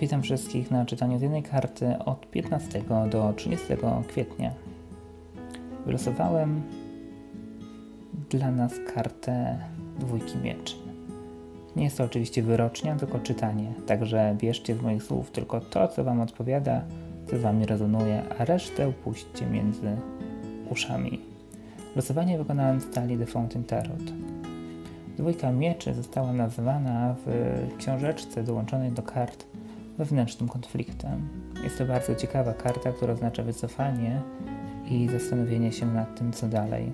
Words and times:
Witam 0.00 0.22
wszystkich 0.22 0.70
na 0.70 0.84
czytaniu 0.84 1.18
z 1.18 1.22
jednej 1.22 1.42
karty 1.42 1.98
od 1.98 2.30
15 2.30 2.82
do 3.10 3.32
30 3.36 3.66
kwietnia. 4.08 4.52
Wylosowałem 5.86 6.62
dla 8.30 8.50
nas 8.50 8.72
kartę 8.94 9.58
dwójki 9.98 10.38
mieczy. 10.38 10.76
Nie 11.76 11.84
jest 11.84 11.98
to 11.98 12.04
oczywiście 12.04 12.42
wyrocznia, 12.42 12.96
tylko 12.96 13.18
czytanie, 13.18 13.72
także 13.86 14.36
bierzcie 14.38 14.74
z 14.74 14.82
moich 14.82 15.02
słów 15.02 15.30
tylko 15.30 15.60
to, 15.60 15.88
co 15.88 16.04
Wam 16.04 16.20
odpowiada, 16.20 16.84
co 17.30 17.38
z 17.38 17.40
Wami 17.40 17.66
rezonuje, 17.66 18.22
a 18.38 18.44
resztę 18.44 18.92
puśćcie 19.04 19.46
między 19.46 19.96
uszami. 20.70 21.20
Losowanie 21.96 22.38
wykonałem 22.38 22.80
w 22.80 22.84
stali 22.84 23.18
The 23.18 23.26
Fountain 23.26 23.64
Tarot. 23.64 24.12
Dwójka 25.16 25.52
mieczy 25.52 25.94
została 25.94 26.32
nazwana 26.32 27.14
w 27.26 27.28
książeczce 27.78 28.42
dołączonej 28.42 28.92
do 28.92 29.02
kart 29.02 29.49
wewnętrznym 30.00 30.48
konfliktem. 30.48 31.28
Jest 31.64 31.78
to 31.78 31.84
bardzo 31.84 32.14
ciekawa 32.14 32.54
karta, 32.54 32.92
która 32.92 33.12
oznacza 33.12 33.42
wycofanie 33.42 34.22
i 34.90 35.08
zastanowienie 35.08 35.72
się 35.72 35.86
nad 35.86 36.18
tym, 36.18 36.32
co 36.32 36.48
dalej. 36.48 36.92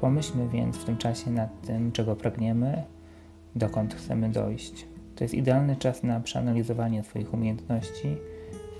Pomyślmy 0.00 0.48
więc 0.48 0.76
w 0.76 0.84
tym 0.84 0.96
czasie 0.96 1.30
nad 1.30 1.66
tym, 1.66 1.92
czego 1.92 2.16
pragniemy, 2.16 2.82
dokąd 3.56 3.94
chcemy 3.94 4.28
dojść. 4.28 4.86
To 5.16 5.24
jest 5.24 5.34
idealny 5.34 5.76
czas 5.76 6.02
na 6.02 6.20
przeanalizowanie 6.20 7.04
swoich 7.04 7.34
umiejętności, 7.34 8.16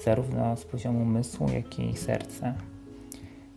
zarówno 0.05 0.57
z 0.57 0.65
poziomu 0.65 1.03
umysłu, 1.03 1.47
jak 1.55 1.79
i 1.79 1.97
serca. 1.97 2.55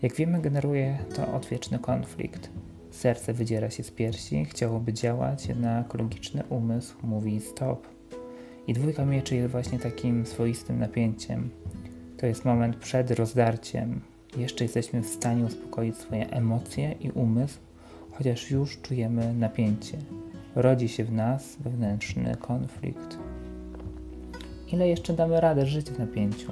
Jak 0.02 0.16
wiemy, 0.16 0.42
generuje 0.42 0.98
to 1.16 1.34
odwieczny 1.34 1.80
konflikt. 1.80 2.50
Serce 2.90 3.34
wydziera 3.34 3.70
się 3.70 3.84
z 3.84 3.92
piersi, 3.92 4.46
chciałoby 4.46 4.94
działać, 4.94 5.46
jednak 5.46 5.94
logiczny 5.94 6.44
umysł 6.50 6.96
mówi 7.04 7.40
stop. 7.40 8.01
I 8.68 8.74
dwójka 8.74 9.06
mieczy 9.06 9.36
jest 9.36 9.52
właśnie 9.52 9.80
takim 9.80 10.26
swoistym 10.26 10.80
napięciem. 10.80 11.50
To 12.18 12.26
jest 12.26 12.46
moment 12.46 12.76
przed 12.76 13.12
rozdarciem. 13.12 14.02
Jeszcze 14.38 14.64
jesteśmy 14.64 15.02
w 15.02 15.08
stanie 15.08 15.46
uspokoić 15.46 15.98
swoje 15.98 16.30
emocje 16.30 16.92
i 16.92 17.12
umysł, 17.12 17.60
chociaż 18.12 18.52
już 18.52 18.82
czujemy 18.82 19.34
napięcie. 19.34 19.98
Rodzi 20.56 20.90
się 20.90 21.04
w 21.04 21.12
nas 21.12 21.56
wewnętrzny 21.60 22.36
konflikt. 22.36 23.18
Ile 24.74 24.88
jeszcze 24.88 25.14
damy 25.14 25.42
radę 25.42 25.66
żyć 25.66 25.90
w 25.90 26.00
napięciu? 26.00 26.52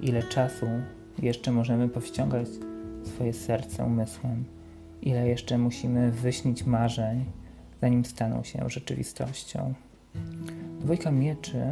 Ile 0.00 0.22
czasu 0.22 0.66
jeszcze 1.22 1.52
możemy 1.52 1.88
powściągać 1.88 2.48
swoje 3.04 3.32
serce 3.32 3.84
umysłem? 3.84 4.44
Ile 5.02 5.28
jeszcze 5.28 5.58
musimy 5.58 6.10
wyśnić 6.10 6.64
marzeń, 6.64 7.24
zanim 7.80 8.04
staną 8.04 8.42
się 8.42 8.70
rzeczywistością? 8.70 9.74
Dwójka 10.80 11.10
mieczy, 11.10 11.62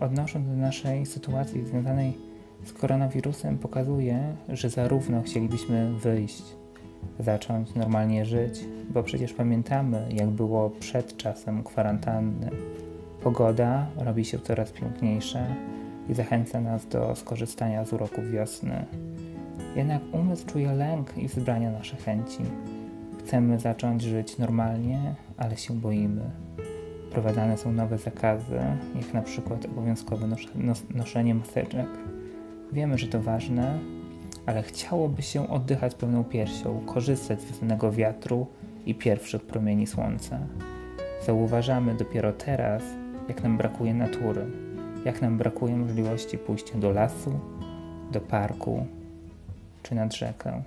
odnosząc 0.00 0.46
do 0.48 0.56
naszej 0.56 1.06
sytuacji 1.06 1.64
związanej 1.64 2.12
z 2.64 2.72
koronawirusem, 2.72 3.58
pokazuje, 3.58 4.36
że 4.48 4.70
zarówno 4.70 5.22
chcielibyśmy 5.22 5.92
wyjść, 5.92 6.42
zacząć 7.20 7.74
normalnie 7.74 8.24
żyć, 8.24 8.64
bo 8.90 9.02
przecież 9.02 9.32
pamiętamy, 9.32 10.08
jak 10.10 10.28
było 10.28 10.70
przed 10.70 11.16
czasem 11.16 11.64
kwarantanny. 11.64 12.50
Pogoda 13.22 13.86
robi 13.96 14.24
się 14.24 14.38
coraz 14.38 14.72
piękniejsza 14.72 15.46
i 16.08 16.14
zachęca 16.14 16.60
nas 16.60 16.86
do 16.86 17.16
skorzystania 17.16 17.84
z 17.84 17.92
uroku 17.92 18.22
wiosny. 18.32 18.84
Jednak 19.76 20.02
umysł 20.12 20.46
czuje 20.46 20.72
lęk 20.72 21.18
i 21.18 21.28
wzbrania 21.28 21.70
nasze 21.70 21.96
chęci. 21.96 22.42
Chcemy 23.18 23.58
zacząć 23.58 24.02
żyć 24.02 24.38
normalnie, 24.38 25.14
ale 25.36 25.56
się 25.56 25.74
boimy. 25.74 26.30
Wprowadzane 27.10 27.58
są 27.58 27.72
nowe 27.72 27.98
zakazy, 27.98 28.60
jak 28.94 29.14
na 29.14 29.22
przykład 29.22 29.64
obowiązkowe 29.64 30.26
nos 30.26 30.40
nos 30.54 30.82
noszenie 30.94 31.34
maseczek. 31.34 31.86
Wiemy, 32.72 32.98
że 32.98 33.06
to 33.06 33.22
ważne, 33.22 33.78
ale 34.46 34.62
chciałoby 34.62 35.22
się 35.22 35.48
oddychać 35.48 35.94
pełną 35.94 36.24
piersią, 36.24 36.80
korzystać 36.86 37.40
z 37.40 37.44
wiosennego 37.44 37.92
wiatru 37.92 38.46
i 38.86 38.94
pierwszych 38.94 39.42
promieni 39.42 39.86
słońca. 39.86 40.38
Zauważamy 41.26 41.94
dopiero 41.94 42.32
teraz, 42.32 42.82
jak 43.28 43.42
nam 43.42 43.56
brakuje 43.56 43.94
natury, 43.94 44.46
jak 45.04 45.22
nam 45.22 45.38
brakuje 45.38 45.76
możliwości 45.76 46.38
pójścia 46.38 46.78
do 46.78 46.90
lasu, 46.90 47.40
do 48.12 48.20
parku 48.20 48.86
czy 49.82 49.94
nad 49.94 50.16
rzekę. 50.16 50.62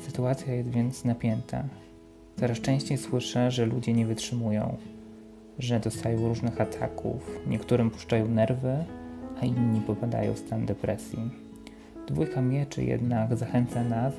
Sytuacja 0.00 0.54
jest 0.54 0.68
więc 0.68 1.04
napięta. 1.04 1.64
Coraz 2.36 2.60
częściej 2.60 2.98
słyszę, 2.98 3.50
że 3.50 3.66
ludzie 3.66 3.92
nie 3.92 4.06
wytrzymują, 4.06 4.76
że 5.58 5.80
dostają 5.80 6.28
różnych 6.28 6.60
ataków, 6.60 7.40
niektórym 7.46 7.90
puszczają 7.90 8.28
nerwy, 8.28 8.84
a 9.40 9.44
inni 9.44 9.80
popadają 9.80 10.32
w 10.32 10.38
stan 10.38 10.66
depresji. 10.66 11.30
Dwójka 12.08 12.42
mieczy 12.42 12.84
jednak 12.84 13.36
zachęca 13.36 13.84
nas, 13.84 14.14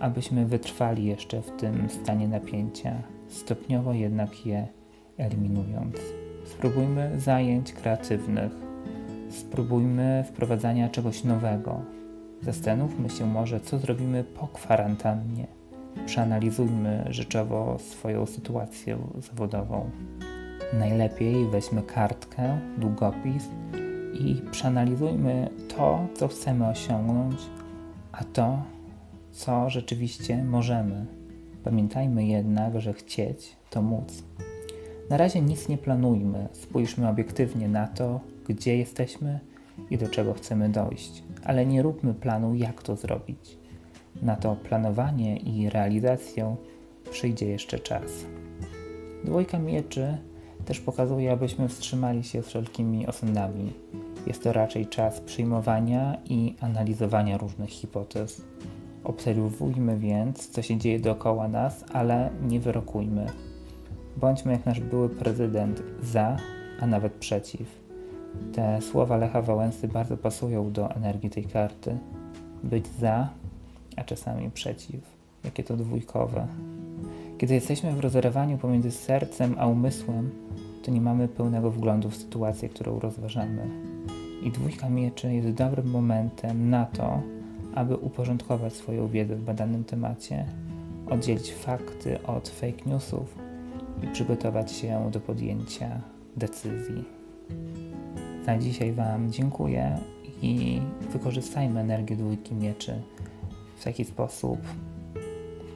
abyśmy 0.00 0.46
wytrwali 0.46 1.04
jeszcze 1.04 1.42
w 1.42 1.50
tym 1.50 1.88
stanie 1.90 2.28
napięcia, 2.28 2.94
stopniowo 3.28 3.92
jednak 3.92 4.46
je 4.46 4.66
eliminując. 5.18 5.96
Spróbujmy 6.44 7.20
zajęć 7.20 7.72
kreatywnych, 7.72 8.52
spróbujmy 9.30 10.24
wprowadzania 10.28 10.88
czegoś 10.88 11.24
nowego. 11.24 11.82
Zastanówmy 12.42 13.10
się 13.10 13.26
może, 13.26 13.60
co 13.60 13.78
zrobimy 13.78 14.24
po 14.24 14.48
kwarantannie. 14.48 15.46
Przeanalizujmy 16.06 17.04
rzeczowo 17.10 17.78
swoją 17.78 18.26
sytuację 18.26 18.98
zawodową. 19.18 19.90
Najlepiej 20.72 21.46
weźmy 21.46 21.82
kartkę, 21.82 22.60
długopis 22.78 23.48
i 24.20 24.42
przeanalizujmy 24.50 25.50
to, 25.76 26.06
co 26.14 26.28
chcemy 26.28 26.68
osiągnąć, 26.68 27.36
a 28.12 28.24
to, 28.24 28.62
co 29.32 29.70
rzeczywiście 29.70 30.44
możemy. 30.44 31.06
Pamiętajmy 31.64 32.26
jednak, 32.26 32.80
że 32.80 32.92
chcieć 32.92 33.56
to 33.70 33.82
móc. 33.82 34.22
Na 35.10 35.16
razie 35.16 35.40
nic 35.40 35.68
nie 35.68 35.78
planujmy, 35.78 36.48
spójrzmy 36.52 37.08
obiektywnie 37.08 37.68
na 37.68 37.86
to, 37.86 38.20
gdzie 38.48 38.76
jesteśmy 38.76 39.40
i 39.90 39.98
do 39.98 40.08
czego 40.08 40.34
chcemy 40.34 40.68
dojść, 40.68 41.22
ale 41.44 41.66
nie 41.66 41.82
róbmy 41.82 42.14
planu, 42.14 42.54
jak 42.54 42.82
to 42.82 42.96
zrobić. 42.96 43.58
Na 44.22 44.36
to 44.36 44.56
planowanie 44.56 45.36
i 45.36 45.70
realizację 45.70 46.56
przyjdzie 47.10 47.46
jeszcze 47.46 47.78
czas. 47.78 48.10
Dwójka 49.24 49.58
mieczy 49.58 50.18
też 50.66 50.80
pokazuje, 50.80 51.32
abyśmy 51.32 51.68
wstrzymali 51.68 52.24
się 52.24 52.42
z 52.42 52.46
wszelkimi 52.46 53.06
osądami. 53.06 53.72
Jest 54.26 54.42
to 54.42 54.52
raczej 54.52 54.86
czas 54.86 55.20
przyjmowania 55.20 56.16
i 56.24 56.54
analizowania 56.60 57.38
różnych 57.38 57.70
hipotez. 57.70 58.42
Obserwujmy 59.04 59.98
więc, 59.98 60.48
co 60.48 60.62
się 60.62 60.76
dzieje 60.76 61.00
dookoła 61.00 61.48
nas, 61.48 61.84
ale 61.92 62.30
nie 62.42 62.60
wyrokujmy. 62.60 63.26
Bądźmy 64.16 64.52
jak 64.52 64.66
nasz 64.66 64.80
były 64.80 65.08
prezydent 65.08 65.82
za, 66.02 66.36
a 66.80 66.86
nawet 66.86 67.12
przeciw. 67.12 67.80
Te 68.52 68.82
słowa 68.82 69.16
Lecha 69.16 69.42
Wałęsy 69.42 69.88
bardzo 69.88 70.16
pasują 70.16 70.72
do 70.72 70.90
energii 70.90 71.30
tej 71.30 71.44
karty. 71.44 71.98
Być 72.64 72.86
za, 73.00 73.28
a 73.96 74.04
czasami 74.04 74.50
przeciw. 74.50 75.00
Jakie 75.44 75.64
to 75.64 75.76
dwójkowe. 75.76 76.46
Kiedy 77.38 77.54
jesteśmy 77.54 77.92
w 77.92 78.00
rozerwaniu 78.00 78.58
pomiędzy 78.58 78.90
sercem 78.90 79.54
a 79.58 79.66
umysłem, 79.66 80.30
to 80.82 80.90
nie 80.90 81.00
mamy 81.00 81.28
pełnego 81.28 81.70
wglądu 81.70 82.10
w 82.10 82.16
sytuację, 82.16 82.68
którą 82.68 82.98
rozważamy. 82.98 83.68
I 84.42 84.50
dwójka 84.50 84.88
mieczy 84.88 85.34
jest 85.34 85.50
dobrym 85.50 85.90
momentem 85.90 86.70
na 86.70 86.84
to, 86.84 87.22
aby 87.74 87.96
uporządkować 87.96 88.72
swoją 88.72 89.08
wiedzę 89.08 89.36
w 89.36 89.44
badanym 89.44 89.84
temacie, 89.84 90.46
oddzielić 91.10 91.52
fakty 91.52 92.22
od 92.22 92.48
fake 92.48 92.82
newsów 92.86 93.38
i 94.02 94.06
przygotować 94.06 94.72
się 94.72 95.10
do 95.12 95.20
podjęcia 95.20 96.00
decyzji. 96.36 97.04
Na 98.46 98.58
dzisiaj 98.58 98.92
Wam 98.92 99.32
dziękuję 99.32 99.98
i 100.42 100.80
wykorzystajmy 101.12 101.80
energię 101.80 102.16
dwójki 102.16 102.54
mieczy 102.54 103.00
w 103.76 103.84
taki 103.84 104.04
sposób 104.04 104.58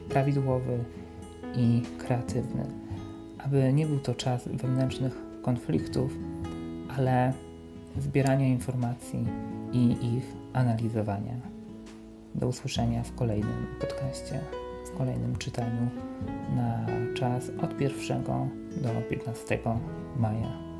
prawidłowy 0.09 0.83
i 1.55 1.81
kreatywny, 1.97 2.65
aby 3.37 3.73
nie 3.73 3.85
był 3.85 3.99
to 3.99 4.15
czas 4.15 4.47
wewnętrznych 4.47 5.17
konfliktów, 5.41 6.17
ale 6.97 7.33
zbierania 7.99 8.47
informacji 8.47 9.25
i 9.73 10.15
ich 10.15 10.35
analizowania. 10.53 11.33
Do 12.35 12.47
usłyszenia 12.47 13.03
w 13.03 13.15
kolejnym 13.15 13.67
podcaście, 13.79 14.39
w 14.93 14.97
kolejnym 14.97 15.35
czytaniu 15.35 15.89
na 16.55 16.85
czas 17.13 17.51
od 17.61 17.81
1 17.81 18.23
do 18.81 19.01
15 19.09 19.59
maja. 20.17 20.70